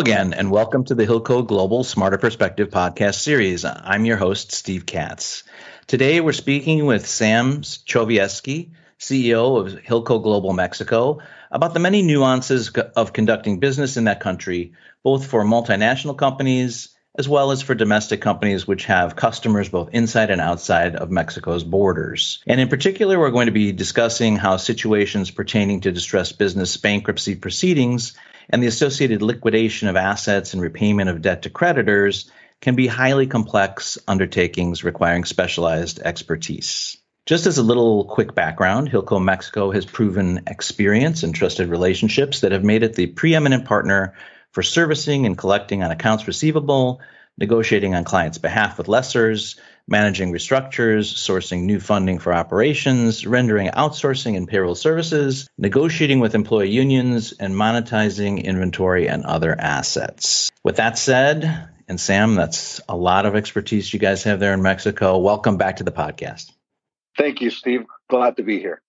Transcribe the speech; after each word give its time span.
Hello 0.00 0.12
again, 0.12 0.32
and 0.32 0.50
welcome 0.50 0.82
to 0.84 0.94
the 0.94 1.06
Hilco 1.06 1.46
Global 1.46 1.84
Smarter 1.84 2.16
Perspective 2.16 2.70
podcast 2.70 3.16
series. 3.16 3.66
I'm 3.66 4.06
your 4.06 4.16
host, 4.16 4.50
Steve 4.50 4.86
Katz. 4.86 5.42
Today, 5.86 6.22
we're 6.22 6.32
speaking 6.32 6.86
with 6.86 7.06
Sam 7.06 7.60
Chovieski, 7.60 8.70
CEO 8.98 9.60
of 9.60 9.78
Hilco 9.78 10.22
Global 10.22 10.54
Mexico, 10.54 11.18
about 11.50 11.74
the 11.74 11.80
many 11.80 12.00
nuances 12.00 12.70
of 12.70 13.12
conducting 13.12 13.60
business 13.60 13.98
in 13.98 14.04
that 14.04 14.20
country, 14.20 14.72
both 15.02 15.26
for 15.26 15.44
multinational 15.44 16.16
companies 16.16 16.96
as 17.18 17.28
well 17.28 17.50
as 17.50 17.60
for 17.60 17.74
domestic 17.74 18.22
companies 18.22 18.66
which 18.66 18.86
have 18.86 19.16
customers 19.16 19.68
both 19.68 19.90
inside 19.92 20.30
and 20.30 20.40
outside 20.40 20.96
of 20.96 21.10
Mexico's 21.10 21.64
borders. 21.64 22.42
And 22.46 22.58
in 22.58 22.68
particular, 22.68 23.18
we're 23.18 23.32
going 23.32 23.46
to 23.46 23.52
be 23.52 23.72
discussing 23.72 24.36
how 24.36 24.56
situations 24.56 25.30
pertaining 25.30 25.82
to 25.82 25.92
distressed 25.92 26.38
business 26.38 26.78
bankruptcy 26.78 27.34
proceedings 27.34 28.14
and 28.50 28.62
the 28.62 28.66
associated 28.66 29.22
liquidation 29.22 29.88
of 29.88 29.96
assets 29.96 30.52
and 30.52 30.62
repayment 30.62 31.08
of 31.08 31.22
debt 31.22 31.42
to 31.42 31.50
creditors 31.50 32.30
can 32.60 32.74
be 32.74 32.86
highly 32.86 33.26
complex 33.26 33.98
undertakings 34.06 34.84
requiring 34.84 35.24
specialized 35.24 36.00
expertise. 36.00 36.98
Just 37.26 37.46
as 37.46 37.58
a 37.58 37.62
little 37.62 38.04
quick 38.04 38.34
background, 38.34 38.90
Hilco 38.90 39.22
Mexico 39.22 39.70
has 39.70 39.86
proven 39.86 40.42
experience 40.46 41.22
and 41.22 41.34
trusted 41.34 41.68
relationships 41.68 42.40
that 42.40 42.52
have 42.52 42.64
made 42.64 42.82
it 42.82 42.94
the 42.94 43.06
preeminent 43.06 43.64
partner 43.66 44.14
for 44.52 44.62
servicing 44.62 45.26
and 45.26 45.38
collecting 45.38 45.82
on 45.82 45.90
accounts 45.90 46.26
receivable, 46.26 47.00
negotiating 47.38 47.94
on 47.94 48.04
clients' 48.04 48.38
behalf 48.38 48.78
with 48.78 48.88
lessors, 48.88 49.56
managing 49.86 50.32
restructures, 50.32 51.12
sourcing 51.12 51.62
new 51.62 51.80
funding 51.80 52.18
for 52.18 52.32
operations, 52.32 53.26
rendering 53.26 53.68
outsourcing 53.68 54.36
and 54.36 54.48
payroll 54.48 54.74
services, 54.74 55.48
negotiating 55.58 56.20
with 56.20 56.34
employee 56.34 56.70
unions, 56.70 57.32
and 57.32 57.54
monetizing 57.54 58.42
inventory 58.42 59.08
and 59.08 59.24
other 59.24 59.54
assets. 59.58 60.50
With 60.62 60.76
that 60.76 60.98
said, 60.98 61.68
and 61.88 62.00
Sam, 62.00 62.34
that's 62.36 62.80
a 62.88 62.96
lot 62.96 63.26
of 63.26 63.34
expertise 63.34 63.92
you 63.92 63.98
guys 63.98 64.24
have 64.24 64.38
there 64.38 64.54
in 64.54 64.62
Mexico. 64.62 65.18
Welcome 65.18 65.56
back 65.56 65.76
to 65.76 65.84
the 65.84 65.92
podcast. 65.92 66.52
Thank 67.18 67.40
you, 67.40 67.50
Steve. 67.50 67.86
Glad 68.08 68.36
to 68.36 68.42
be 68.42 68.58
here. 68.58 68.80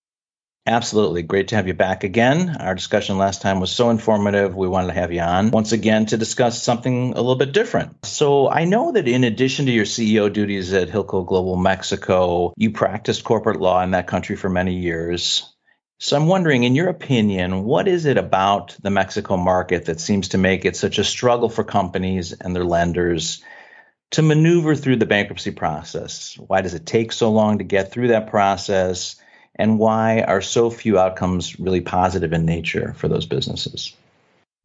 Absolutely. 0.66 1.22
Great 1.22 1.48
to 1.48 1.56
have 1.56 1.66
you 1.66 1.74
back 1.74 2.04
again. 2.04 2.56
Our 2.60 2.76
discussion 2.76 3.18
last 3.18 3.42
time 3.42 3.58
was 3.58 3.72
so 3.72 3.90
informative. 3.90 4.54
We 4.54 4.68
wanted 4.68 4.88
to 4.88 5.00
have 5.00 5.12
you 5.12 5.20
on 5.20 5.50
once 5.50 5.72
again 5.72 6.06
to 6.06 6.16
discuss 6.16 6.62
something 6.62 7.14
a 7.14 7.16
little 7.16 7.34
bit 7.34 7.52
different. 7.52 8.06
So, 8.06 8.48
I 8.48 8.64
know 8.64 8.92
that 8.92 9.08
in 9.08 9.24
addition 9.24 9.66
to 9.66 9.72
your 9.72 9.84
CEO 9.86 10.32
duties 10.32 10.72
at 10.72 10.88
Hilco 10.88 11.26
Global 11.26 11.56
Mexico, 11.56 12.52
you 12.56 12.70
practiced 12.70 13.24
corporate 13.24 13.60
law 13.60 13.82
in 13.82 13.90
that 13.90 14.06
country 14.06 14.36
for 14.36 14.48
many 14.48 14.74
years. 14.74 15.52
So, 15.98 16.16
I'm 16.16 16.28
wondering, 16.28 16.62
in 16.62 16.76
your 16.76 16.88
opinion, 16.88 17.64
what 17.64 17.88
is 17.88 18.06
it 18.06 18.16
about 18.16 18.76
the 18.80 18.90
Mexico 18.90 19.36
market 19.36 19.86
that 19.86 19.98
seems 19.98 20.28
to 20.28 20.38
make 20.38 20.64
it 20.64 20.76
such 20.76 20.98
a 20.98 21.04
struggle 21.04 21.48
for 21.48 21.64
companies 21.64 22.32
and 22.32 22.54
their 22.54 22.64
lenders 22.64 23.42
to 24.12 24.22
maneuver 24.22 24.76
through 24.76 24.96
the 24.96 25.06
bankruptcy 25.06 25.50
process? 25.50 26.36
Why 26.38 26.60
does 26.60 26.74
it 26.74 26.86
take 26.86 27.10
so 27.10 27.32
long 27.32 27.58
to 27.58 27.64
get 27.64 27.90
through 27.90 28.08
that 28.08 28.30
process? 28.30 29.16
And 29.62 29.78
why 29.78 30.22
are 30.22 30.40
so 30.40 30.70
few 30.70 30.98
outcomes 30.98 31.60
really 31.60 31.80
positive 31.80 32.32
in 32.32 32.44
nature 32.44 32.94
for 32.98 33.06
those 33.06 33.26
businesses? 33.26 33.94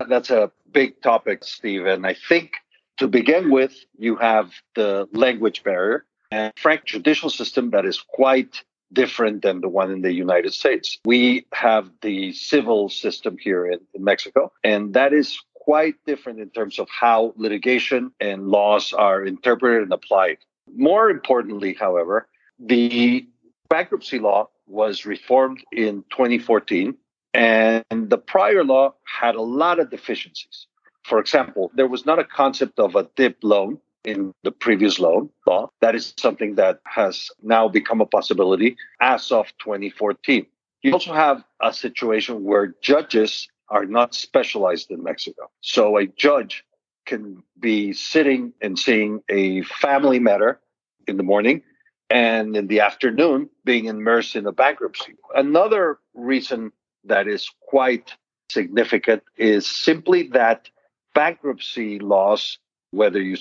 That's 0.10 0.32
a 0.32 0.52
big 0.72 1.00
topic, 1.04 1.44
Steve. 1.44 1.86
And 1.86 2.04
I 2.04 2.16
think 2.16 2.54
to 2.98 3.08
begin 3.08 3.52
with, 3.52 3.76
you 4.00 4.16
have 4.16 4.52
the 4.74 5.08
language 5.14 5.64
barrier 5.64 6.04
and 6.32 6.52
frank 6.58 6.86
judicial 6.86 7.30
system 7.30 7.70
that 7.72 7.86
is 7.86 8.02
quite 8.02 8.64
different 8.92 9.44
than 9.44 9.62
the 9.62 9.70
one 9.70 9.92
in 9.92 10.02
the 10.02 10.12
United 10.12 10.56
States. 10.56 10.98
We 11.06 11.46
have 11.54 11.92
the 12.02 12.34
civil 12.34 12.90
system 12.90 13.38
here 13.40 13.68
in, 13.68 13.80
in 13.94 14.04
Mexico, 14.04 14.52
and 14.64 14.96
that 14.96 15.14
is 15.14 15.40
quite 15.54 15.94
different 16.08 16.40
in 16.40 16.50
terms 16.50 16.80
of 16.80 16.88
how 16.90 17.36
litigation 17.38 18.14
and 18.20 18.48
laws 18.48 18.94
are 18.94 19.24
interpreted 19.24 19.84
and 19.84 19.94
applied. 19.94 20.38
More 20.76 21.12
importantly, 21.12 21.76
however, 21.80 22.28
the 22.58 23.28
bankruptcy 23.70 24.18
law 24.18 24.50
was 24.68 25.06
reformed 25.06 25.64
in 25.72 26.04
2014, 26.12 26.96
and 27.34 27.84
the 27.92 28.18
prior 28.18 28.64
law 28.64 28.94
had 29.04 29.36
a 29.36 29.42
lot 29.42 29.80
of 29.80 29.90
deficiencies. 29.90 30.68
For 31.04 31.20
example, 31.20 31.72
there 31.76 31.88
was 31.88 32.06
not 32.06 32.20
a 32.20 32.24
concept 32.24 32.80
of 32.80 32.96
a 32.96 33.10
DIP 33.16 33.38
loan 33.44 33.80
in 34.04 34.34
the 34.44 34.52
previous 34.52 35.00
loan 35.00 35.30
law. 35.46 35.70
That 35.82 35.96
is 35.96 36.14
something 36.18 36.56
that 36.56 36.80
has 36.86 37.30
now 37.42 37.68
become 37.68 38.02
a 38.02 38.06
possibility 38.06 38.76
as 39.02 39.32
of 39.32 39.48
2014. 39.60 40.46
You 40.82 40.94
also 40.94 41.14
have 41.14 41.44
a 41.62 41.74
situation 41.74 42.44
where 42.44 42.76
judges 42.82 43.48
are 43.70 43.86
not 43.86 44.14
specialized 44.14 44.92
in 44.92 45.04
Mexico. 45.04 45.50
So 45.62 45.98
a 45.98 46.08
judge 46.08 46.64
can 47.06 47.44
be 47.60 47.94
sitting 47.94 48.54
and 48.62 48.78
seeing 48.78 49.22
a 49.30 49.64
family 49.64 50.20
matter 50.20 50.60
in 51.08 51.18
the 51.18 51.24
morning 51.24 51.64
and 52.10 52.56
in 52.56 52.68
the 52.68 52.80
afternoon 52.80 53.50
being 53.66 53.86
immersed 53.86 54.36
in 54.36 54.46
a 54.46 54.52
bankruptcy. 54.52 55.16
Another 55.36 56.00
reason 56.14 56.72
that 57.04 57.28
is 57.28 57.50
quite 57.62 58.14
significant 58.50 59.24
is 59.38 59.68
simply 59.68 60.24
that 60.30 60.70
bankruptcy 61.14 62.00
laws, 62.00 62.60
whether 62.92 63.22
you 63.22 63.38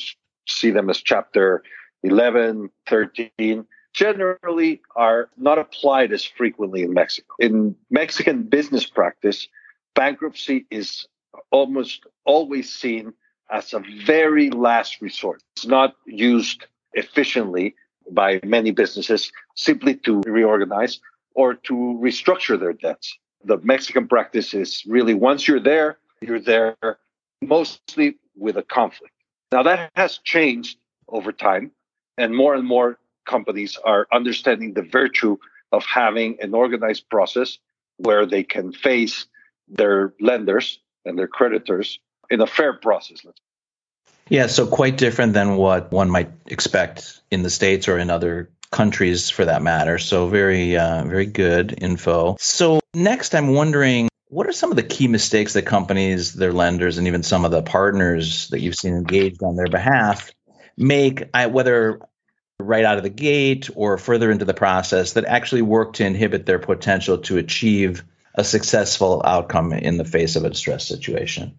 see 0.48 0.70
them 0.70 0.90
as 0.90 1.00
chapter 1.00 1.62
11, 2.02 2.70
13, 2.88 3.66
generally 3.92 4.82
are 4.94 5.30
not 5.36 5.58
applied 5.58 6.12
as 6.12 6.24
frequently 6.24 6.82
in 6.82 6.92
Mexico. 6.92 7.34
In 7.38 7.74
Mexican 7.90 8.42
business 8.42 8.84
practice, 8.84 9.48
bankruptcy 9.94 10.66
is 10.70 11.06
almost 11.50 12.04
always 12.24 12.72
seen 12.72 13.12
as 13.50 13.72
a 13.72 13.82
very 14.04 14.50
last 14.50 15.00
resort. 15.00 15.42
It's 15.56 15.66
not 15.66 15.94
used 16.04 16.66
efficiently 16.92 17.74
by 18.10 18.40
many 18.44 18.70
businesses 18.70 19.32
simply 19.54 19.94
to 19.96 20.22
reorganize 20.26 21.00
or 21.34 21.54
to 21.54 21.74
restructure 22.02 22.58
their 22.58 22.72
debts. 22.72 23.18
The 23.44 23.58
Mexican 23.58 24.08
practice 24.08 24.54
is 24.54 24.82
really 24.86 25.14
once 25.14 25.46
you're 25.46 25.60
there, 25.60 25.98
you're 26.20 26.40
there 26.40 26.76
mostly 27.42 28.16
with 28.34 28.56
a 28.56 28.62
conflict. 28.62 29.12
Now 29.52 29.62
that 29.62 29.90
has 29.94 30.18
changed 30.18 30.78
over 31.08 31.32
time, 31.32 31.70
and 32.18 32.34
more 32.34 32.54
and 32.54 32.66
more 32.66 32.98
companies 33.26 33.78
are 33.84 34.06
understanding 34.12 34.74
the 34.74 34.82
virtue 34.82 35.36
of 35.72 35.84
having 35.84 36.36
an 36.40 36.54
organized 36.54 37.08
process 37.10 37.58
where 37.98 38.26
they 38.26 38.42
can 38.42 38.72
face 38.72 39.26
their 39.68 40.14
lenders 40.20 40.80
and 41.04 41.18
their 41.18 41.28
creditors 41.28 41.98
in 42.30 42.40
a 42.40 42.46
fair 42.46 42.72
process. 42.74 43.24
Yeah, 44.28 44.48
so 44.48 44.66
quite 44.66 44.96
different 44.96 45.34
than 45.34 45.56
what 45.56 45.92
one 45.92 46.10
might 46.10 46.30
expect 46.46 47.20
in 47.30 47.42
the 47.42 47.50
states 47.50 47.88
or 47.88 47.98
in 47.98 48.10
other 48.10 48.50
countries 48.70 49.30
for 49.30 49.44
that 49.44 49.62
matter. 49.62 49.98
So 49.98 50.28
very, 50.28 50.76
uh, 50.76 51.04
very 51.04 51.26
good 51.26 51.78
info. 51.80 52.36
So 52.40 52.80
next, 52.94 53.34
I'm 53.34 53.54
wondering. 53.54 54.08
What 54.28 54.48
are 54.48 54.52
some 54.52 54.72
of 54.72 54.76
the 54.76 54.82
key 54.82 55.06
mistakes 55.06 55.52
that 55.52 55.62
companies, 55.62 56.32
their 56.32 56.52
lenders, 56.52 56.98
and 56.98 57.06
even 57.06 57.22
some 57.22 57.44
of 57.44 57.52
the 57.52 57.62
partners 57.62 58.48
that 58.48 58.58
you've 58.58 58.74
seen 58.74 58.94
engaged 58.94 59.40
on 59.44 59.54
their 59.54 59.68
behalf 59.68 60.32
make, 60.76 61.22
whether 61.32 62.00
right 62.58 62.84
out 62.84 62.96
of 62.96 63.04
the 63.04 63.08
gate 63.08 63.70
or 63.76 63.98
further 63.98 64.32
into 64.32 64.44
the 64.44 64.52
process, 64.52 65.12
that 65.12 65.26
actually 65.26 65.62
work 65.62 65.92
to 65.94 66.04
inhibit 66.04 66.44
their 66.44 66.58
potential 66.58 67.18
to 67.18 67.38
achieve 67.38 68.02
a 68.34 68.42
successful 68.42 69.22
outcome 69.24 69.72
in 69.72 69.96
the 69.96 70.04
face 70.04 70.34
of 70.34 70.44
a 70.44 70.50
distress 70.50 70.88
situation? 70.88 71.56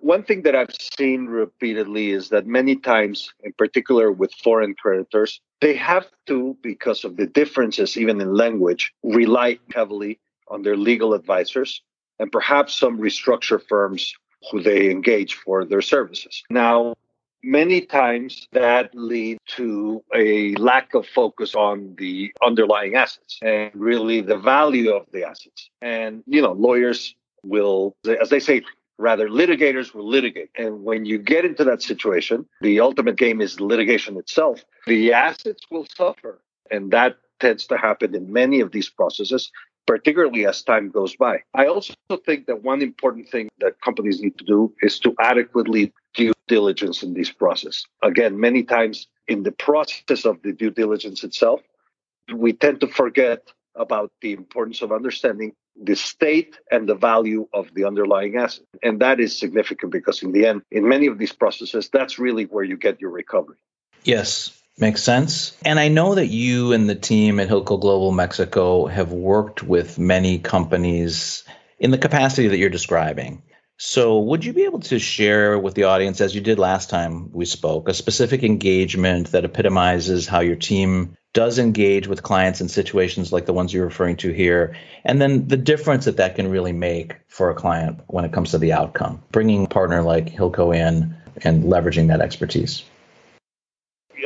One 0.00 0.22
thing 0.22 0.42
that 0.42 0.56
I've 0.56 0.74
seen 0.74 1.26
repeatedly 1.26 2.10
is 2.10 2.30
that 2.30 2.46
many 2.46 2.76
times, 2.76 3.32
in 3.44 3.52
particular 3.52 4.10
with 4.10 4.32
foreign 4.32 4.74
creditors, 4.74 5.40
they 5.60 5.74
have 5.74 6.06
to, 6.26 6.56
because 6.62 7.04
of 7.04 7.16
the 7.16 7.26
differences 7.26 7.98
even 7.98 8.20
in 8.20 8.34
language, 8.34 8.92
rely 9.02 9.58
heavily 9.74 10.18
on 10.48 10.62
their 10.62 10.76
legal 10.76 11.12
advisors 11.12 11.82
and 12.18 12.32
perhaps 12.32 12.74
some 12.74 12.98
restructure 12.98 13.60
firms 13.68 14.14
who 14.50 14.62
they 14.62 14.90
engage 14.90 15.34
for 15.34 15.64
their 15.66 15.82
services. 15.82 16.42
Now, 16.48 16.94
many 17.42 17.82
times 17.82 18.48
that 18.52 18.94
lead 18.94 19.38
to 19.56 20.02
a 20.14 20.54
lack 20.54 20.94
of 20.94 21.06
focus 21.06 21.54
on 21.54 21.94
the 21.98 22.32
underlying 22.42 22.94
assets 22.94 23.38
and 23.42 23.70
really 23.74 24.22
the 24.22 24.38
value 24.38 24.92
of 24.92 25.06
the 25.12 25.24
assets. 25.24 25.70
And, 25.82 26.22
you 26.26 26.40
know, 26.40 26.52
lawyers 26.52 27.14
will, 27.42 27.96
as 28.20 28.30
they 28.30 28.40
say, 28.40 28.62
Rather, 29.00 29.30
litigators 29.30 29.94
will 29.94 30.06
litigate. 30.06 30.50
And 30.58 30.84
when 30.84 31.06
you 31.06 31.16
get 31.16 31.46
into 31.46 31.64
that 31.64 31.82
situation, 31.82 32.44
the 32.60 32.80
ultimate 32.80 33.16
game 33.16 33.40
is 33.40 33.58
litigation 33.58 34.18
itself. 34.18 34.62
The 34.86 35.14
assets 35.14 35.62
will 35.70 35.86
suffer. 35.96 36.42
And 36.70 36.90
that 36.90 37.16
tends 37.40 37.66
to 37.68 37.78
happen 37.78 38.14
in 38.14 38.30
many 38.30 38.60
of 38.60 38.72
these 38.72 38.90
processes, 38.90 39.50
particularly 39.86 40.46
as 40.46 40.62
time 40.62 40.90
goes 40.90 41.16
by. 41.16 41.38
I 41.54 41.66
also 41.66 41.94
think 42.26 42.44
that 42.46 42.62
one 42.62 42.82
important 42.82 43.30
thing 43.30 43.48
that 43.60 43.80
companies 43.80 44.20
need 44.20 44.36
to 44.36 44.44
do 44.44 44.74
is 44.82 44.98
to 44.98 45.14
adequately 45.18 45.94
due 46.12 46.34
diligence 46.46 47.02
in 47.02 47.14
this 47.14 47.30
process. 47.30 47.86
Again, 48.02 48.38
many 48.38 48.64
times 48.64 49.08
in 49.28 49.44
the 49.44 49.52
process 49.52 50.26
of 50.26 50.42
the 50.42 50.52
due 50.52 50.70
diligence 50.70 51.24
itself, 51.24 51.62
we 52.34 52.52
tend 52.52 52.80
to 52.80 52.86
forget 52.86 53.50
about 53.76 54.12
the 54.20 54.32
importance 54.32 54.82
of 54.82 54.92
understanding 54.92 55.54
the 55.80 55.96
state 55.96 56.58
and 56.70 56.88
the 56.88 56.94
value 56.94 57.48
of 57.52 57.72
the 57.74 57.84
underlying 57.84 58.36
asset. 58.36 58.64
And 58.82 59.00
that 59.00 59.20
is 59.20 59.38
significant 59.38 59.92
because, 59.92 60.22
in 60.22 60.32
the 60.32 60.46
end, 60.46 60.62
in 60.70 60.88
many 60.88 61.06
of 61.06 61.18
these 61.18 61.32
processes, 61.32 61.88
that's 61.92 62.18
really 62.18 62.44
where 62.44 62.64
you 62.64 62.76
get 62.76 63.00
your 63.00 63.10
recovery. 63.10 63.56
Yes, 64.04 64.58
makes 64.78 65.02
sense. 65.02 65.56
And 65.64 65.78
I 65.78 65.88
know 65.88 66.14
that 66.14 66.26
you 66.26 66.72
and 66.72 66.88
the 66.88 66.94
team 66.94 67.40
at 67.40 67.48
Hilco 67.48 67.80
Global 67.80 68.12
Mexico 68.12 68.86
have 68.86 69.12
worked 69.12 69.62
with 69.62 69.98
many 69.98 70.38
companies 70.38 71.44
in 71.78 71.90
the 71.90 71.98
capacity 71.98 72.48
that 72.48 72.58
you're 72.58 72.70
describing. 72.70 73.42
So, 73.82 74.18
would 74.18 74.44
you 74.44 74.52
be 74.52 74.64
able 74.64 74.80
to 74.80 74.98
share 74.98 75.58
with 75.58 75.74
the 75.74 75.84
audience, 75.84 76.20
as 76.20 76.34
you 76.34 76.42
did 76.42 76.58
last 76.58 76.90
time 76.90 77.32
we 77.32 77.46
spoke, 77.46 77.88
a 77.88 77.94
specific 77.94 78.42
engagement 78.42 79.32
that 79.32 79.46
epitomizes 79.46 80.26
how 80.26 80.40
your 80.40 80.56
team 80.56 81.16
does 81.32 81.58
engage 81.58 82.08
with 82.08 82.22
clients 82.22 82.60
in 82.60 82.68
situations 82.68 83.32
like 83.32 83.46
the 83.46 83.52
ones 83.52 83.72
you're 83.72 83.84
referring 83.84 84.16
to 84.16 84.32
here, 84.32 84.76
and 85.04 85.20
then 85.20 85.46
the 85.46 85.56
difference 85.56 86.04
that 86.04 86.16
that 86.16 86.34
can 86.36 86.50
really 86.50 86.72
make 86.72 87.16
for 87.28 87.50
a 87.50 87.54
client 87.54 88.00
when 88.08 88.24
it 88.24 88.32
comes 88.32 88.50
to 88.50 88.58
the 88.58 88.72
outcome, 88.72 89.22
bringing 89.30 89.64
a 89.64 89.68
partner 89.68 90.02
like 90.02 90.26
Hilco 90.26 90.74
in 90.74 91.14
and 91.42 91.64
leveraging 91.64 92.08
that 92.08 92.20
expertise? 92.20 92.82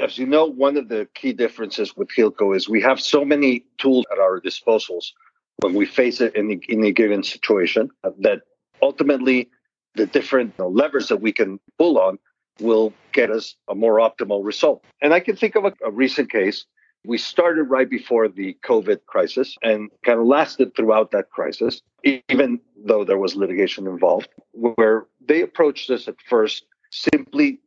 As 0.02 0.18
you 0.18 0.26
know, 0.26 0.46
one 0.46 0.76
of 0.76 0.88
the 0.88 1.06
key 1.14 1.32
differences 1.32 1.96
with 1.96 2.08
Hilco 2.08 2.56
is 2.56 2.68
we 2.68 2.80
have 2.82 3.00
so 3.00 3.24
many 3.24 3.64
tools 3.78 4.04
at 4.10 4.18
our 4.18 4.40
disposals 4.40 5.12
when 5.58 5.74
we 5.74 5.86
face 5.86 6.20
it 6.20 6.34
in, 6.34 6.60
in 6.68 6.84
a 6.84 6.92
given 6.92 7.22
situation 7.22 7.90
that 8.18 8.42
ultimately 8.82 9.48
the 9.94 10.06
different 10.06 10.54
you 10.58 10.64
know, 10.64 10.70
levers 10.70 11.08
that 11.08 11.20
we 11.20 11.32
can 11.32 11.60
pull 11.78 11.98
on 11.98 12.18
will 12.60 12.92
get 13.12 13.30
us 13.30 13.56
a 13.68 13.74
more 13.74 13.98
optimal 13.98 14.44
result. 14.44 14.84
And 15.00 15.14
I 15.14 15.20
can 15.20 15.36
think 15.36 15.54
of 15.54 15.64
a, 15.64 15.72
a 15.84 15.90
recent 15.90 16.30
case. 16.30 16.66
We 17.04 17.18
started 17.18 17.64
right 17.64 17.88
before 17.88 18.28
the 18.28 18.56
COVID 18.64 19.06
crisis 19.06 19.56
and 19.62 19.90
kind 20.04 20.18
of 20.18 20.26
lasted 20.26 20.74
throughout 20.74 21.10
that 21.10 21.30
crisis, 21.30 21.82
even 22.04 22.60
though 22.84 23.04
there 23.04 23.18
was 23.18 23.36
litigation 23.36 23.86
involved, 23.86 24.28
where 24.52 25.06
they 25.26 25.42
approached 25.42 25.90
us 25.90 26.08
at 26.08 26.16
first 26.28 26.64
simply 26.90 27.60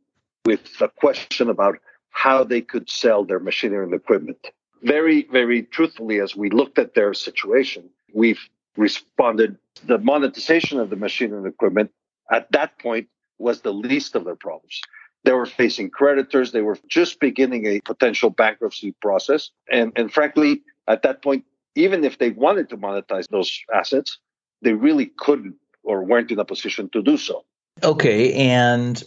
with 0.45 0.81
a 0.81 0.87
question 0.87 1.49
about 1.49 1.77
how 2.09 2.43
they 2.43 2.61
could 2.61 2.89
sell 2.89 3.23
their 3.23 3.39
machinery 3.39 3.85
and 3.85 3.93
equipment. 3.93 4.47
Very, 4.81 5.27
very 5.31 5.63
truthfully, 5.63 6.19
as 6.19 6.35
we 6.35 6.49
looked 6.49 6.79
at 6.79 6.95
their 6.95 7.13
situation, 7.13 7.89
we've 8.13 8.41
responded 8.75 9.57
the 9.85 9.97
monetization 9.99 10.79
of 10.79 10.89
the 10.89 10.95
machinery 10.95 11.39
and 11.39 11.47
equipment 11.47 11.91
at 12.31 12.51
that 12.51 12.79
point 12.79 13.07
was 13.39 13.61
the 13.61 13.73
least 13.73 14.15
of 14.15 14.25
their 14.25 14.35
problems. 14.35 14.81
They 15.27 15.33
were 15.33 15.45
facing 15.45 15.89
creditors. 15.89 16.53
They 16.53 16.61
were 16.61 16.77
just 16.87 17.19
beginning 17.19 17.65
a 17.65 17.81
potential 17.81 18.29
bankruptcy 18.29 18.93
process. 19.01 19.49
And, 19.69 19.91
and 19.97 20.09
frankly, 20.09 20.61
at 20.87 21.01
that 21.01 21.21
point, 21.21 21.43
even 21.75 22.05
if 22.05 22.17
they 22.17 22.29
wanted 22.29 22.69
to 22.69 22.77
monetize 22.77 23.27
those 23.27 23.59
assets, 23.75 24.19
they 24.61 24.71
really 24.71 25.07
couldn't 25.17 25.55
or 25.83 26.05
weren't 26.05 26.31
in 26.31 26.39
a 26.39 26.45
position 26.45 26.87
to 26.91 27.01
do 27.03 27.17
so. 27.17 27.43
Okay. 27.83 28.35
And 28.35 29.03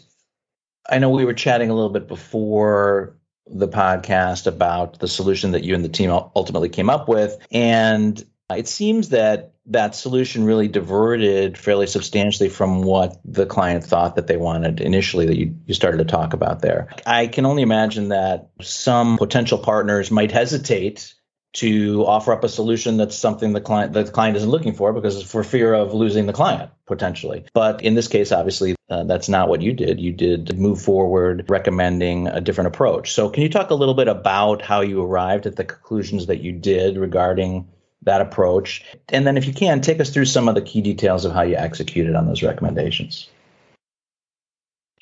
I 0.90 0.98
know 0.98 1.08
we 1.08 1.24
were 1.24 1.32
chatting 1.32 1.70
a 1.70 1.74
little 1.74 1.88
bit 1.88 2.06
before 2.06 3.16
the 3.46 3.68
podcast 3.68 4.46
about 4.46 4.98
the 4.98 5.08
solution 5.08 5.52
that 5.52 5.64
you 5.64 5.74
and 5.74 5.82
the 5.82 5.88
team 5.88 6.10
ultimately 6.10 6.68
came 6.68 6.90
up 6.90 7.08
with. 7.08 7.38
And 7.50 8.22
it 8.50 8.68
seems 8.68 9.08
that 9.08 9.49
that 9.66 9.94
solution 9.94 10.44
really 10.44 10.68
diverted 10.68 11.56
fairly 11.56 11.86
substantially 11.86 12.48
from 12.48 12.82
what 12.82 13.20
the 13.24 13.46
client 13.46 13.84
thought 13.84 14.16
that 14.16 14.26
they 14.26 14.36
wanted 14.36 14.80
initially 14.80 15.26
that 15.26 15.36
you, 15.36 15.54
you 15.66 15.74
started 15.74 15.98
to 15.98 16.04
talk 16.04 16.32
about 16.32 16.60
there. 16.60 16.88
I 17.06 17.26
can 17.26 17.46
only 17.46 17.62
imagine 17.62 18.08
that 18.08 18.50
some 18.60 19.18
potential 19.18 19.58
partners 19.58 20.10
might 20.10 20.32
hesitate 20.32 21.14
to 21.52 22.04
offer 22.06 22.32
up 22.32 22.44
a 22.44 22.48
solution 22.48 22.96
that's 22.96 23.16
something 23.16 23.52
the 23.52 23.60
client 23.60 23.92
the 23.92 24.04
client 24.04 24.36
isn't 24.36 24.50
looking 24.50 24.72
for 24.72 24.92
because 24.92 25.20
for 25.22 25.42
fear 25.42 25.74
of 25.74 25.92
losing 25.92 26.26
the 26.26 26.32
client 26.32 26.70
potentially. 26.86 27.44
But 27.52 27.82
in 27.82 27.94
this 27.94 28.08
case, 28.08 28.30
obviously, 28.30 28.76
uh, 28.88 29.04
that's 29.04 29.28
not 29.28 29.48
what 29.48 29.60
you 29.60 29.72
did. 29.72 30.00
You 30.00 30.12
did 30.12 30.56
move 30.58 30.80
forward 30.80 31.46
recommending 31.48 32.28
a 32.28 32.40
different 32.40 32.68
approach. 32.68 33.12
So, 33.12 33.30
can 33.30 33.42
you 33.42 33.48
talk 33.48 33.70
a 33.70 33.74
little 33.74 33.94
bit 33.94 34.08
about 34.08 34.62
how 34.62 34.80
you 34.80 35.02
arrived 35.02 35.46
at 35.46 35.56
the 35.56 35.64
conclusions 35.64 36.26
that 36.26 36.40
you 36.40 36.52
did 36.52 36.96
regarding 36.96 37.66
that 38.02 38.20
approach. 38.20 38.84
And 39.10 39.26
then, 39.26 39.36
if 39.36 39.46
you 39.46 39.52
can, 39.52 39.80
take 39.80 40.00
us 40.00 40.10
through 40.10 40.24
some 40.26 40.48
of 40.48 40.54
the 40.54 40.62
key 40.62 40.80
details 40.80 41.24
of 41.24 41.32
how 41.32 41.42
you 41.42 41.56
executed 41.56 42.14
on 42.14 42.26
those 42.26 42.42
recommendations. 42.42 43.28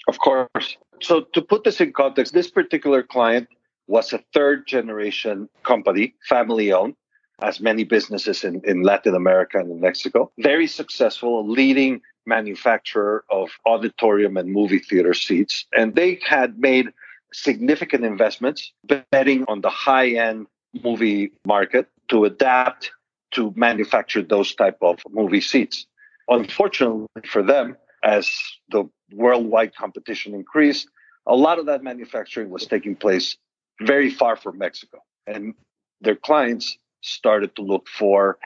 Of 0.08 0.18
course. 0.18 0.76
So, 1.00 1.22
to 1.32 1.42
put 1.42 1.64
this 1.64 1.80
in 1.80 1.92
context, 1.92 2.32
this 2.32 2.50
particular 2.50 3.02
client 3.02 3.48
was 3.86 4.12
a 4.12 4.18
third 4.34 4.66
generation 4.66 5.48
company, 5.62 6.14
family 6.28 6.72
owned, 6.72 6.94
as 7.40 7.60
many 7.60 7.84
businesses 7.84 8.44
in, 8.44 8.60
in 8.64 8.82
Latin 8.82 9.14
America 9.14 9.58
and 9.58 9.70
in 9.70 9.80
Mexico. 9.80 10.30
Very 10.38 10.66
successful, 10.66 11.48
leading 11.48 12.00
manufacturer 12.26 13.24
of 13.30 13.50
auditorium 13.64 14.36
and 14.36 14.52
movie 14.52 14.78
theater 14.78 15.14
seats. 15.14 15.66
And 15.76 15.94
they 15.94 16.20
had 16.26 16.58
made 16.58 16.88
significant 17.32 18.04
investments 18.04 18.72
betting 19.10 19.44
on 19.48 19.60
the 19.60 19.70
high 19.70 20.10
end 20.10 20.46
movie 20.82 21.32
market 21.46 21.88
to 22.08 22.25
adapt 22.25 22.90
to 23.32 23.52
manufacture 23.56 24.22
those 24.22 24.55
type 24.55 24.78
of 24.81 24.99
movie 25.10 25.40
seats. 25.40 25.87
Unfortunately 26.28 27.06
for 27.26 27.43
them, 27.43 27.76
as 28.02 28.31
the 28.70 28.88
worldwide 29.12 29.75
competition 29.75 30.34
increased, 30.34 30.88
a 31.26 31.37
lot 31.37 31.58
of 31.58 31.66
that 31.66 31.82
manufacturing 31.82 32.50
was 32.50 32.66
taking 32.66 32.96
place 32.96 33.37
very 33.81 34.10
far 34.10 34.37
from 34.37 34.58
Mexico. 34.58 34.99
And 35.26 35.55
their 36.00 36.16
clients 36.16 36.78
started 37.02 37.55
to 37.56 37.62
look 37.62 37.87
for 37.88 38.38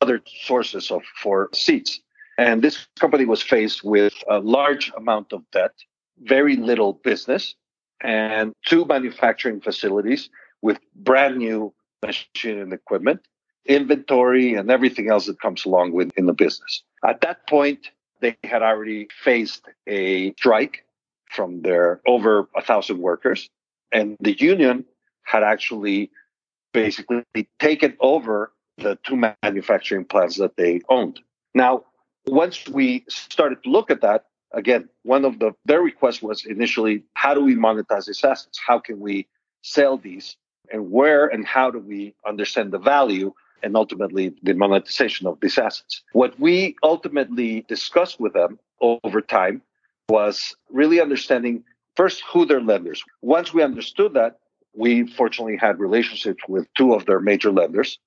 other 0.00 0.22
sources 0.44 0.90
of 0.90 1.02
for 1.22 1.48
seats. 1.54 2.00
And 2.38 2.62
this 2.62 2.86
company 3.00 3.24
was 3.24 3.42
faced 3.42 3.82
with 3.82 4.12
a 4.28 4.38
large 4.38 4.92
amount 4.96 5.32
of 5.32 5.42
debt, 5.52 5.72
very 6.18 6.56
little 6.56 6.92
business, 6.92 7.54
and 8.02 8.52
two 8.66 8.84
manufacturing 8.84 9.60
facilities 9.60 10.28
with 10.60 10.78
brand 10.94 11.38
new 11.38 11.72
machine 12.02 12.58
and 12.58 12.72
equipment, 12.72 13.20
inventory, 13.66 14.54
and 14.54 14.70
everything 14.70 15.10
else 15.10 15.26
that 15.26 15.40
comes 15.40 15.64
along 15.64 15.92
with 15.92 16.10
in 16.16 16.26
the 16.26 16.32
business. 16.32 16.82
At 17.04 17.20
that 17.22 17.46
point, 17.48 17.90
they 18.20 18.36
had 18.44 18.62
already 18.62 19.08
faced 19.22 19.64
a 19.86 20.32
strike 20.34 20.84
from 21.30 21.62
their 21.62 22.00
over 22.06 22.48
a 22.56 22.62
thousand 22.62 22.98
workers, 22.98 23.48
and 23.92 24.16
the 24.20 24.38
union 24.38 24.84
had 25.24 25.42
actually 25.42 26.10
basically 26.72 27.24
taken 27.58 27.96
over 28.00 28.52
the 28.78 28.98
two 29.04 29.16
manufacturing 29.42 30.04
plants 30.04 30.36
that 30.36 30.56
they 30.56 30.80
owned. 30.88 31.20
Now, 31.54 31.84
once 32.26 32.68
we 32.68 33.04
started 33.08 33.62
to 33.64 33.70
look 33.70 33.90
at 33.90 34.02
that, 34.02 34.26
again, 34.52 34.88
one 35.02 35.24
of 35.24 35.38
the 35.38 35.52
their 35.64 35.80
requests 35.80 36.22
was 36.22 36.44
initially, 36.44 37.02
how 37.14 37.34
do 37.34 37.42
we 37.42 37.54
monetize 37.54 38.06
these 38.06 38.22
assets? 38.22 38.60
How 38.64 38.78
can 38.78 39.00
we 39.00 39.26
sell 39.62 39.96
these? 39.96 40.36
And 40.72 40.90
where 40.90 41.26
and 41.26 41.46
how 41.46 41.70
do 41.70 41.78
we 41.78 42.14
understand 42.26 42.72
the 42.72 42.78
value 42.78 43.32
and 43.62 43.76
ultimately 43.76 44.34
the 44.42 44.54
monetization 44.54 45.26
of 45.26 45.38
these 45.40 45.58
assets. 45.58 46.02
What 46.12 46.38
we 46.38 46.76
ultimately 46.82 47.64
discussed 47.68 48.20
with 48.20 48.32
them 48.32 48.58
over 48.80 49.20
time 49.20 49.62
was 50.08 50.54
really 50.70 51.00
understanding 51.00 51.64
first 51.96 52.22
who 52.30 52.44
their 52.46 52.60
lenders. 52.60 53.02
Once 53.22 53.52
we 53.52 53.62
understood 53.62 54.14
that, 54.14 54.38
we 54.74 55.06
fortunately 55.06 55.56
had 55.56 55.80
relationships 55.80 56.42
with 56.48 56.66
two 56.74 56.92
of 56.94 57.06
their 57.06 57.20
major 57.20 57.50
lenders, 57.50 57.98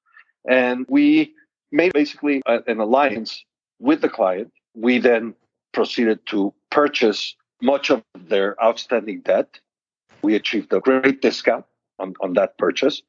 and 0.48 0.86
we 0.88 1.34
made 1.72 1.94
basically 1.94 2.42
a, 2.46 2.60
an 2.68 2.80
alliance 2.80 3.44
with 3.80 4.02
the 4.02 4.10
client. 4.10 4.52
We 4.76 5.00
then 5.00 5.34
proceeded 5.74 6.20
to 6.28 6.54
purchase 6.70 7.36
much 7.62 7.90
of 7.90 8.04
their 8.18 8.62
outstanding 8.64 9.22
debt. 9.22 9.60
We 10.22 10.36
achieved 10.36 10.72
a 10.74 10.80
great 10.80 11.22
discount 11.22 11.66
on, 12.00 12.14
on 12.22 12.34
that 12.34 12.58
purchase. 12.58 13.02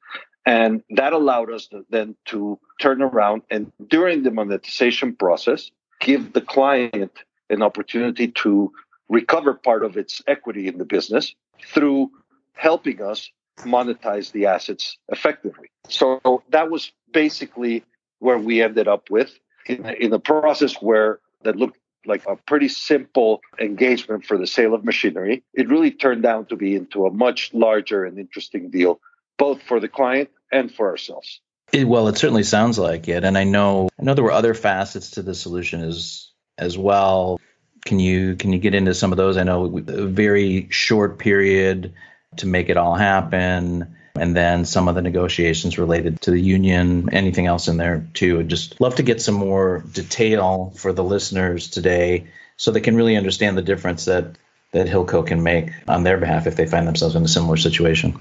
And 0.47 0.83
that 0.91 1.13
allowed 1.13 1.53
us 1.53 1.67
to, 1.69 1.85
then 1.91 2.17
to 2.27 2.59
turn 2.81 3.03
around 3.03 3.43
and 3.51 3.73
during 3.89 4.23
the 4.23 4.31
monetization 4.31 5.15
process, 5.15 5.71
give 6.01 6.33
the 6.33 6.41
client 6.41 7.13
an 7.51 7.63
opportunity 7.63 8.29
to 8.29 8.73
recover 9.09 9.55
part 9.55 9.85
of 9.85 9.97
its 9.97 10.23
equity 10.27 10.67
in 10.67 10.79
the 10.79 10.85
business 10.85 11.35
through 11.67 12.11
helping 12.55 13.03
us 13.03 13.31
monetize 13.59 14.33
the 14.33 14.47
assets 14.47 14.97
effectively. 15.09 15.71
So 15.89 16.43
that 16.51 16.71
was 16.71 16.93
basically 17.13 17.85
where 18.21 18.39
we 18.39 18.63
ended 18.63 18.89
up 18.89 19.11
with 19.11 19.39
in, 19.67 19.87
in 19.87 20.13
a 20.13 20.19
process 20.19 20.75
where 20.81 21.21
that 21.43 21.57
looked 21.57 21.79
like 22.07 22.25
a 22.27 22.37
pretty 22.37 22.69
simple 22.69 23.41
engagement 23.59 24.25
for 24.25 24.39
the 24.39 24.47
sale 24.47 24.75
of 24.75 24.85
machinery, 24.85 25.43
it 25.55 25.69
really 25.69 25.91
turned 25.91 26.25
out 26.25 26.49
to 26.49 26.57
be 26.57 26.75
into 26.75 27.07
a 27.07 27.13
much 27.13 27.53
larger 27.53 28.05
and 28.05 28.19
interesting 28.19 28.71
deal, 28.71 29.01
both 29.39 29.63
for 29.63 29.81
the 29.81 29.89
client 29.89 30.31
and 30.51 30.73
for 30.73 30.89
ourselves. 30.89 31.41
It, 31.73 31.87
well, 31.87 32.09
it 32.09 32.19
certainly 32.19 32.43
sounds 32.43 32.79
like 32.79 33.09
it, 33.09 33.25
and 33.25 33.39
I 33.39 33.45
know 33.45 33.89
I 33.99 34.03
know 34.03 34.15
there 34.15 34.25
were 34.25 34.33
other 34.33 34.55
facets 34.55 35.13
to 35.13 35.23
the 35.23 35.35
solution 35.35 35.83
as 35.83 36.31
as 36.59 36.77
well. 36.77 37.41
Can 37.85 38.01
you 38.01 38.35
can 38.35 38.53
you 38.53 38.59
get 38.59 38.75
into 38.75 38.95
some 38.95 39.13
of 39.13 39.17
those? 39.17 39.37
I 39.37 39.45
know 39.45 39.79
a 39.79 40.07
very 40.07 40.69
short 40.71 41.19
period 41.19 41.95
to 42.39 42.47
make 42.47 42.69
it 42.69 42.77
all 42.77 42.95
happen. 42.95 43.97
And 44.15 44.37
then 44.37 44.65
some 44.65 44.89
of 44.89 44.95
the 44.95 45.03
negotiations 45.03 45.79
related 45.79 46.21
to 46.23 46.31
the 46.31 46.41
union, 46.41 47.09
anything 47.13 47.47
else 47.47 47.69
in 47.69 47.77
there 47.77 48.07
too. 48.15 48.41
I'd 48.41 48.49
just 48.49 48.81
love 48.81 48.97
to 48.97 49.03
get 49.03 49.23
some 49.23 49.35
more 49.35 49.85
detail 49.93 50.73
for 50.77 50.93
the 50.93 51.05
listeners 51.05 51.69
today 51.69 52.27
so 52.57 52.71
they 52.71 52.81
can 52.81 52.97
really 52.97 53.17
understand 53.17 53.57
the 53.57 53.63
difference 53.63 54.05
that 54.05 54.37
that 54.73 54.87
Hilco 54.87 55.27
can 55.27 55.43
make 55.43 55.71
on 55.89 56.05
their 56.05 56.17
behalf 56.17 56.47
if 56.47 56.55
they 56.55 56.67
find 56.67 56.87
themselves 56.87 57.17
in 57.17 57.25
a 57.25 57.29
similar 57.29 57.57
situation. 57.57 58.21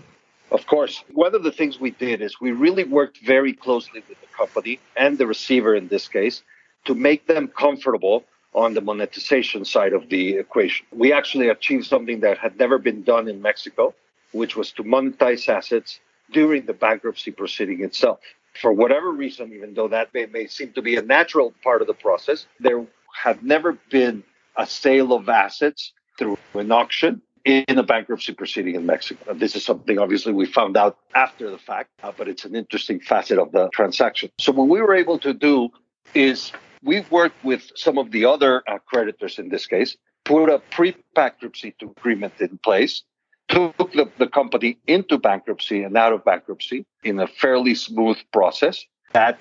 Of 0.51 0.65
course. 0.65 1.03
One 1.13 1.35
of 1.35 1.43
the 1.43 1.51
things 1.51 1.79
we 1.79 1.91
did 1.91 2.21
is 2.21 2.41
we 2.41 2.51
really 2.51 2.83
worked 2.83 3.19
very 3.19 3.53
closely 3.53 4.01
with 4.09 4.19
the 4.19 4.27
company 4.35 4.79
and 4.97 5.17
the 5.17 5.27
receiver 5.27 5.75
in 5.75 5.87
this 5.89 6.07
case 6.07 6.41
to 6.85 6.95
make 6.95 7.27
them 7.27 7.47
comfortable 7.47 8.23
on 8.53 8.73
the 8.73 8.81
monetization 8.81 9.63
side 9.63 9.93
of 9.93 10.09
the 10.09 10.37
equation. 10.37 10.87
We 10.91 11.13
actually 11.13 11.49
achieved 11.49 11.85
something 11.85 12.21
that 12.21 12.39
had 12.39 12.57
never 12.57 12.79
been 12.79 13.03
done 13.03 13.27
in 13.27 13.41
Mexico, 13.43 13.93
which 14.31 14.55
was 14.55 14.71
to 14.73 14.83
monetize 14.83 15.47
assets 15.49 15.99
during 16.31 16.65
the 16.65 16.73
bankruptcy 16.73 17.31
proceeding 17.31 17.83
itself. 17.83 18.19
For 18.59 18.71
whatever 18.73 19.11
reason, 19.11 19.53
even 19.53 19.73
though 19.73 19.87
that 19.87 20.13
may, 20.13 20.25
may 20.25 20.47
seem 20.47 20.73
to 20.73 20.81
be 20.81 20.95
a 20.95 21.01
natural 21.01 21.53
part 21.63 21.81
of 21.81 21.87
the 21.87 21.93
process, 21.93 22.45
there 22.59 22.85
had 23.13 23.43
never 23.43 23.77
been 23.89 24.23
a 24.55 24.65
sale 24.65 25.13
of 25.13 25.29
assets 25.29 25.93
through 26.17 26.37
an 26.53 26.71
auction 26.71 27.21
in 27.45 27.77
a 27.77 27.83
bankruptcy 27.83 28.33
proceeding 28.33 28.75
in 28.75 28.85
Mexico. 28.85 29.33
This 29.33 29.55
is 29.55 29.63
something 29.63 29.97
obviously 29.97 30.33
we 30.33 30.45
found 30.45 30.75
out 30.75 30.97
after 31.15 31.49
the 31.49 31.57
fact, 31.57 31.89
uh, 32.03 32.11
but 32.15 32.27
it's 32.27 32.45
an 32.45 32.55
interesting 32.55 32.99
facet 32.99 33.39
of 33.39 33.51
the 33.51 33.69
transaction. 33.69 34.29
So 34.39 34.51
what 34.51 34.67
we 34.67 34.81
were 34.81 34.93
able 34.93 35.19
to 35.19 35.33
do 35.33 35.69
is 36.13 36.51
we 36.83 37.05
worked 37.09 37.43
with 37.43 37.71
some 37.75 37.97
of 37.97 38.11
the 38.11 38.25
other 38.25 38.63
uh, 38.67 38.79
creditors 38.85 39.39
in 39.39 39.49
this 39.49 39.65
case, 39.65 39.95
put 40.25 40.49
a 40.49 40.59
pre-bankruptcy 40.71 41.75
agreement 41.81 42.33
in 42.39 42.57
place, 42.57 43.03
took 43.49 43.91
the, 43.93 44.09
the 44.17 44.27
company 44.27 44.77
into 44.87 45.17
bankruptcy 45.17 45.83
and 45.83 45.97
out 45.97 46.13
of 46.13 46.23
bankruptcy 46.23 46.85
in 47.03 47.19
a 47.19 47.27
fairly 47.27 47.75
smooth 47.75 48.17
process 48.31 48.85
that 49.13 49.39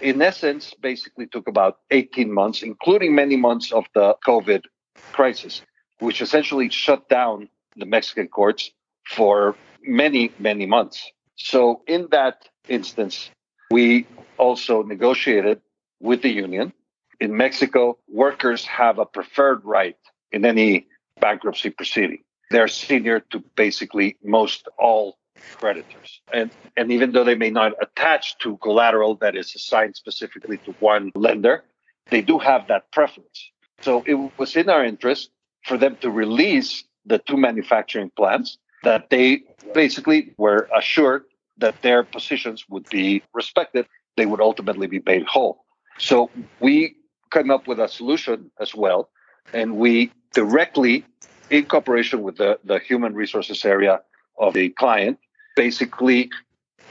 in 0.00 0.20
essence 0.20 0.74
basically 0.80 1.26
took 1.26 1.46
about 1.48 1.78
18 1.90 2.32
months, 2.32 2.62
including 2.62 3.14
many 3.14 3.36
months 3.36 3.72
of 3.72 3.84
the 3.94 4.16
COVID 4.26 4.64
crisis 5.12 5.62
which 6.00 6.20
essentially 6.20 6.68
shut 6.68 7.08
down 7.08 7.48
the 7.76 7.86
Mexican 7.86 8.28
courts 8.28 8.70
for 9.08 9.56
many, 9.82 10.32
many 10.38 10.66
months. 10.66 11.10
So, 11.36 11.82
in 11.86 12.08
that 12.10 12.48
instance, 12.68 13.30
we 13.70 14.06
also 14.38 14.82
negotiated 14.82 15.60
with 16.00 16.22
the 16.22 16.30
union. 16.30 16.72
In 17.20 17.36
Mexico, 17.36 17.98
workers 18.08 18.64
have 18.66 18.98
a 18.98 19.06
preferred 19.06 19.64
right 19.64 19.96
in 20.32 20.44
any 20.44 20.86
bankruptcy 21.20 21.70
proceeding. 21.70 22.22
They're 22.50 22.68
senior 22.68 23.20
to 23.30 23.42
basically 23.56 24.16
most 24.22 24.68
all 24.78 25.18
creditors. 25.56 26.20
And, 26.32 26.50
and 26.76 26.92
even 26.92 27.12
though 27.12 27.24
they 27.24 27.34
may 27.34 27.50
not 27.50 27.72
attach 27.80 28.38
to 28.38 28.56
collateral 28.58 29.16
that 29.16 29.36
is 29.36 29.54
assigned 29.54 29.96
specifically 29.96 30.58
to 30.58 30.72
one 30.80 31.12
lender, 31.14 31.64
they 32.10 32.20
do 32.20 32.38
have 32.38 32.68
that 32.68 32.90
preference. 32.92 33.50
So 33.80 34.04
it 34.06 34.14
was 34.38 34.56
in 34.56 34.68
our 34.68 34.84
interest 34.84 35.30
for 35.64 35.76
them 35.76 35.96
to 36.00 36.10
release 36.10 36.84
the 37.06 37.18
two 37.18 37.36
manufacturing 37.36 38.10
plants 38.16 38.58
that 38.82 39.10
they 39.10 39.42
basically 39.72 40.34
were 40.36 40.68
assured 40.76 41.24
that 41.58 41.80
their 41.82 42.02
positions 42.02 42.64
would 42.68 42.88
be 42.90 43.22
respected. 43.32 43.86
They 44.16 44.26
would 44.26 44.40
ultimately 44.40 44.86
be 44.86 45.00
paid 45.00 45.24
whole. 45.26 45.64
So 45.98 46.30
we 46.60 46.96
came 47.32 47.50
up 47.50 47.66
with 47.66 47.80
a 47.80 47.88
solution 47.88 48.50
as 48.60 48.74
well. 48.74 49.10
And 49.52 49.76
we 49.76 50.12
directly, 50.32 51.04
in 51.50 51.64
cooperation 51.66 52.22
with 52.22 52.36
the, 52.36 52.58
the 52.64 52.78
human 52.78 53.14
resources 53.14 53.64
area 53.64 54.00
of 54.38 54.54
the 54.54 54.70
client, 54.70 55.18
basically 55.56 56.30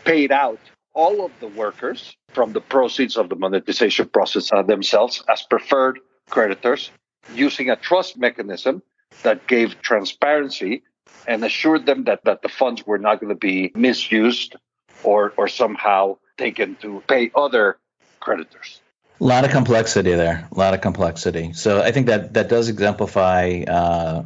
paid 0.05 0.31
out 0.31 0.59
all 0.93 1.25
of 1.25 1.31
the 1.39 1.47
workers 1.47 2.15
from 2.29 2.53
the 2.53 2.61
proceeds 2.61 3.17
of 3.17 3.29
the 3.29 3.35
monetization 3.35 4.07
process 4.07 4.51
uh, 4.51 4.61
themselves 4.61 5.23
as 5.29 5.41
preferred 5.43 5.99
creditors 6.29 6.91
using 7.33 7.69
a 7.69 7.75
trust 7.75 8.17
mechanism 8.17 8.81
that 9.23 9.47
gave 9.47 9.81
transparency 9.81 10.83
and 11.27 11.43
assured 11.43 11.85
them 11.85 12.05
that, 12.05 12.23
that 12.25 12.41
the 12.41 12.49
funds 12.49 12.85
were 12.85 12.97
not 12.97 13.19
going 13.19 13.29
to 13.29 13.39
be 13.39 13.71
misused 13.75 14.55
or, 15.03 15.33
or 15.37 15.47
somehow 15.47 16.17
taken 16.37 16.75
to 16.75 17.03
pay 17.07 17.31
other 17.35 17.77
creditors. 18.19 18.81
A 19.19 19.23
lot 19.23 19.45
of 19.45 19.51
complexity 19.51 20.15
there. 20.15 20.47
A 20.51 20.57
lot 20.57 20.73
of 20.73 20.81
complexity. 20.81 21.53
So 21.53 21.81
I 21.81 21.91
think 21.91 22.07
that 22.07 22.33
that 22.33 22.49
does 22.49 22.67
exemplify 22.67 23.63
uh, 23.67 24.23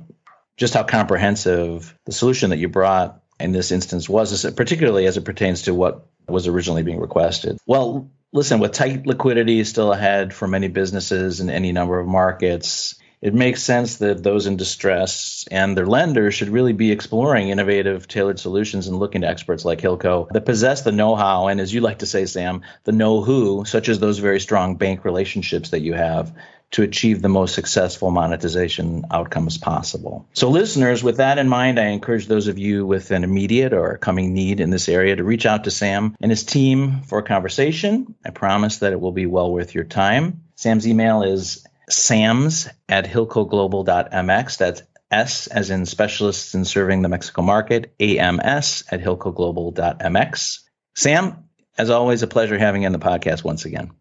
just 0.58 0.74
how 0.74 0.84
comprehensive 0.84 1.98
the 2.06 2.12
solution 2.12 2.50
that 2.50 2.58
you 2.58 2.68
brought 2.68 3.22
in 3.40 3.52
this 3.52 3.72
instance 3.72 4.10
was, 4.10 4.46
particularly 4.56 5.06
as 5.06 5.16
it 5.16 5.26
pertains 5.26 5.64
to 5.64 5.74
what 5.74 6.08
was 6.28 6.48
originally 6.48 6.84
being 6.84 7.00
requested. 7.00 7.58
Well, 7.66 8.10
listen, 8.34 8.60
with 8.60 8.74
tight 8.74 9.06
liquidity 9.06 9.64
still 9.64 9.94
ahead 9.94 10.34
for 10.34 10.48
many 10.48 10.68
businesses 10.68 11.40
in 11.40 11.50
any 11.50 11.72
number 11.72 12.00
of 12.00 12.08
markets, 12.08 12.96
it 13.22 13.34
makes 13.34 13.64
sense 13.64 13.98
that 13.98 14.22
those 14.22 14.46
in 14.46 14.58
distress 14.58 15.46
and 15.50 15.76
their 15.76 15.88
lenders 15.88 16.36
should 16.36 16.50
really 16.50 16.74
be 16.74 16.92
exploring 16.92 17.50
innovative, 17.50 18.08
tailored 18.08 18.40
solutions 18.40 18.88
and 18.88 19.00
looking 19.00 19.22
to 19.22 19.28
experts 19.28 19.66
like 19.66 19.80
Hilco 19.80 20.30
that 20.30 20.46
possess 20.46 20.82
the 20.82 20.92
know 20.92 21.16
how 21.16 21.48
and, 21.48 21.60
as 21.60 21.74
you 21.74 21.82
like 21.82 22.00
to 22.00 22.06
say, 22.06 22.26
Sam, 22.26 22.62
the 22.84 22.92
know 22.92 23.22
who, 23.22 23.66
such 23.66 23.90
as 23.90 24.00
those 24.00 24.20
very 24.20 24.40
strong 24.40 24.76
bank 24.76 25.04
relationships 25.04 25.72
that 25.72 25.82
you 25.82 25.94
have 25.94 26.36
to 26.71 26.83
achieve 26.83 27.21
the 27.21 27.29
most 27.29 27.55
successful 27.55 28.12
monetization 28.12 29.05
outcomes 29.12 29.57
possible. 29.57 30.27
So, 30.33 30.50
listeners, 30.50 31.03
with 31.03 31.17
that 31.17 31.38
in 31.38 31.47
mind, 31.47 31.79
I 31.79 31.88
encourage 31.88 32.27
those 32.27 32.47
of 32.47 32.57
you 32.57 32.86
with 32.86 33.12
an 33.12 33.24
immediate 33.24 33.74
or 33.74 33.97
coming 33.97 34.33
need 34.33 34.59
in 34.59 34.69
this 34.69 34.89
area 34.89 35.15
to 35.15 35.24
reach 35.24 35.45
out 35.45 35.63
to 35.63 35.71
Sam 35.71 36.15
and 36.19 36.31
his 36.31 36.43
team 36.43 37.01
for 37.03 37.19
a 37.19 37.24
conversation. 37.24 38.15
I 38.25 38.31
promise 38.31 38.79
that 38.79 38.91
it 38.91 39.00
will 39.00 39.12
be 39.13 39.25
well 39.25 39.51
worth 39.51 39.75
your 39.75 39.86
time. 39.86 40.41
Sam's 40.55 40.88
email 40.88 41.24
is 41.24 41.65
sams 41.89 42.67
at 42.89 43.05
hilcoglobal.mx. 43.05 44.57
That's 44.57 44.81
S 45.09 45.47
as 45.47 45.69
in 45.69 45.86
specialists 45.86 46.53
in 46.53 46.65
serving 46.65 47.01
the 47.01 47.09
Mexico 47.09 47.41
market, 47.41 47.93
AMS 48.00 48.83
at 48.91 49.01
hilcoglobal.mx. 49.01 50.59
Sam, 50.95 51.45
as 51.77 51.89
always, 51.89 52.24
a 52.24 52.27
pleasure 52.27 52.57
having 52.57 52.81
you 52.81 52.88
on 52.88 52.91
the 52.91 53.00
podcast 53.00 53.43
once 53.43 53.63
again. 53.63 53.91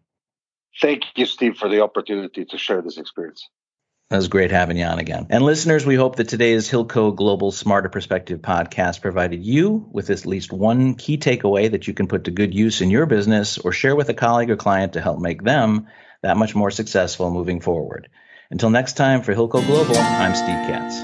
Thank 0.81 1.03
you, 1.15 1.25
Steve, 1.25 1.57
for 1.57 1.69
the 1.69 1.81
opportunity 1.81 2.45
to 2.45 2.57
share 2.57 2.81
this 2.81 2.97
experience. 2.97 3.47
That 4.09 4.17
was 4.17 4.29
great 4.29 4.51
having 4.51 4.77
you 4.77 4.85
on 4.85 4.99
again. 4.99 5.27
And 5.29 5.43
listeners, 5.43 5.85
we 5.85 5.95
hope 5.95 6.15
that 6.15 6.29
today's 6.29 6.69
Hilco 6.69 7.13
Global 7.13 7.51
Smarter 7.51 7.89
Perspective 7.89 8.39
podcast 8.39 9.01
provided 9.01 9.43
you 9.43 9.89
with 9.91 10.09
at 10.09 10.25
least 10.25 10.53
one 10.53 10.95
key 10.95 11.17
takeaway 11.17 11.69
that 11.69 11.87
you 11.87 11.93
can 11.93 12.07
put 12.07 12.23
to 12.23 12.31
good 12.31 12.53
use 12.53 12.79
in 12.79 12.89
your 12.89 13.05
business 13.05 13.57
or 13.57 13.73
share 13.73 13.97
with 13.97 14.07
a 14.07 14.13
colleague 14.13 14.49
or 14.49 14.55
client 14.55 14.93
to 14.93 15.01
help 15.01 15.19
make 15.19 15.43
them 15.43 15.87
that 16.23 16.37
much 16.37 16.55
more 16.55 16.71
successful 16.71 17.31
moving 17.31 17.59
forward. 17.59 18.07
Until 18.49 18.69
next 18.69 18.93
time, 18.93 19.23
for 19.23 19.35
Hilco 19.35 19.65
Global, 19.65 19.97
I'm 19.97 20.35
Steve 20.35 20.47
Katz. 20.69 20.95